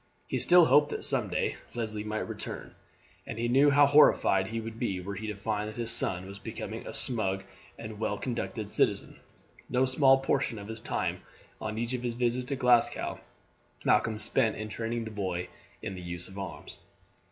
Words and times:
He 0.27 0.39
still 0.39 0.65
hoped 0.65 0.89
that 0.89 1.03
some 1.03 1.29
day 1.29 1.57
Leslie 1.75 2.03
might 2.03 2.27
return, 2.27 2.73
and 3.27 3.37
he 3.37 3.47
knew 3.47 3.69
how 3.69 3.85
horrified 3.85 4.47
he 4.47 4.59
would 4.59 4.79
be 4.79 4.99
were 4.99 5.13
he 5.13 5.27
to 5.27 5.35
find 5.35 5.69
that 5.69 5.75
his 5.75 5.91
son 5.91 6.25
was 6.25 6.39
becoming 6.39 6.87
a 6.87 6.91
smug 6.91 7.43
and 7.77 7.99
well 7.99 8.17
conducted 8.17 8.71
citizen. 8.71 9.17
No 9.69 9.85
small 9.85 10.17
portion 10.17 10.57
of 10.57 10.69
his 10.69 10.81
time 10.81 11.21
on 11.61 11.77
each 11.77 11.93
of 11.93 12.01
his 12.01 12.15
visits 12.15 12.45
to 12.47 12.55
Glasgow 12.55 13.19
Malcolm 13.85 14.17
spent 14.17 14.55
in 14.55 14.69
training 14.69 15.05
the 15.05 15.11
boy 15.11 15.49
in 15.83 15.93
the 15.93 16.01
use 16.01 16.27
of 16.27 16.39
arms. 16.39 16.77